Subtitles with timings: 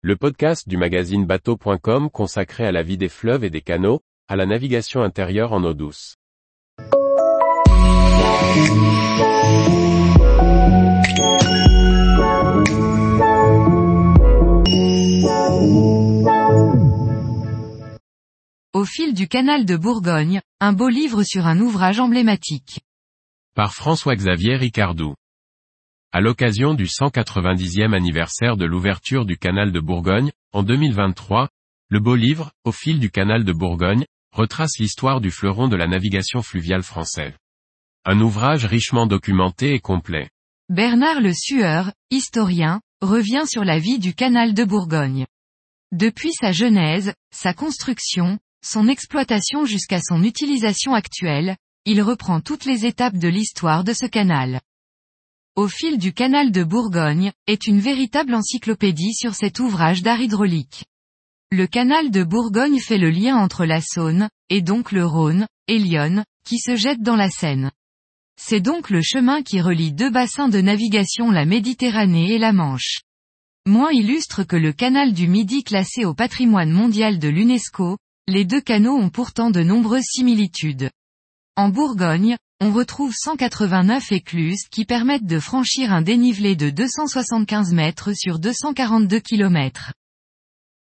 [0.00, 4.36] le podcast du magazine bateau.com consacré à la vie des fleuves et des canaux, à
[4.36, 6.14] la navigation intérieure en eau douce.
[18.72, 22.82] Au fil du canal de Bourgogne, un beau livre sur un ouvrage emblématique.
[23.56, 25.14] Par François-Xavier Ricardou.
[26.10, 31.50] À l'occasion du 190e anniversaire de l'ouverture du canal de Bourgogne, en 2023,
[31.90, 35.86] le beau livre, Au fil du canal de Bourgogne, retrace l'histoire du fleuron de la
[35.86, 37.34] navigation fluviale française.
[38.06, 40.30] Un ouvrage richement documenté et complet.
[40.70, 45.26] Bernard Le Sueur, historien, revient sur la vie du canal de Bourgogne.
[45.92, 52.86] Depuis sa genèse, sa construction, son exploitation jusqu'à son utilisation actuelle, il reprend toutes les
[52.86, 54.62] étapes de l'histoire de ce canal.
[55.58, 60.84] Au fil du canal de Bourgogne, est une véritable encyclopédie sur cet ouvrage d'art hydraulique.
[61.50, 65.80] Le canal de Bourgogne fait le lien entre la Saône, et donc le Rhône, et
[65.80, 67.72] l'Yonne, qui se jette dans la Seine.
[68.40, 73.00] C'est donc le chemin qui relie deux bassins de navigation la Méditerranée et la Manche.
[73.66, 78.60] Moins illustre que le canal du Midi classé au patrimoine mondial de l'UNESCO, les deux
[78.60, 80.88] canaux ont pourtant de nombreuses similitudes.
[81.56, 88.12] En Bourgogne, on retrouve 189 écluses qui permettent de franchir un dénivelé de 275 mètres
[88.14, 89.92] sur 242 km.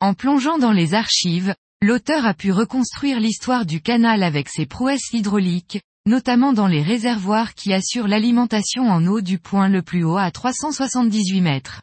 [0.00, 5.10] En plongeant dans les archives, l'auteur a pu reconstruire l'histoire du canal avec ses prouesses
[5.14, 10.18] hydrauliques, notamment dans les réservoirs qui assurent l'alimentation en eau du point le plus haut
[10.18, 11.80] à 378 mètres.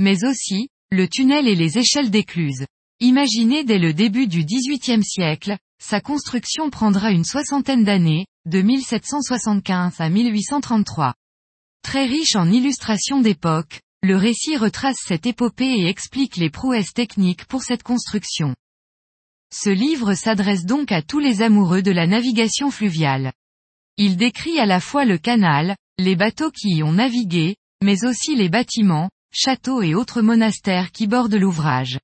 [0.00, 2.64] Mais aussi, le tunnel et les échelles d'écluses.
[3.00, 10.00] Imaginé dès le début du XVIIIe siècle, sa construction prendra une soixantaine d'années, de 1775
[10.00, 11.14] à 1833.
[11.82, 17.46] Très riche en illustrations d'époque, le récit retrace cette épopée et explique les prouesses techniques
[17.46, 18.54] pour cette construction.
[19.52, 23.32] Ce livre s'adresse donc à tous les amoureux de la navigation fluviale.
[23.96, 28.36] Il décrit à la fois le canal, les bateaux qui y ont navigué, mais aussi
[28.36, 31.98] les bâtiments, châteaux et autres monastères qui bordent l'ouvrage.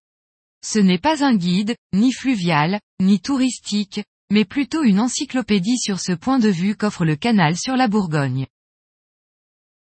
[0.65, 6.13] Ce n'est pas un guide, ni fluvial, ni touristique, mais plutôt une encyclopédie sur ce
[6.13, 8.47] point de vue qu'offre le canal sur la Bourgogne.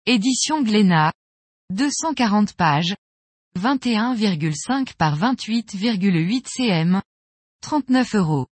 [0.05, 1.13] Édition Glénat.
[1.69, 2.95] 240 pages.
[3.59, 7.01] 21,5 par 28,8 cm.
[7.61, 8.47] 39 euros.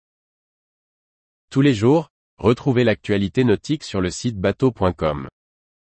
[1.50, 5.28] Tous les jours, retrouvez l'actualité nautique sur le site bateau.com.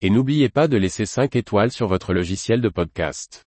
[0.00, 3.44] Et n'oubliez pas de laisser 5 étoiles sur votre logiciel de podcast.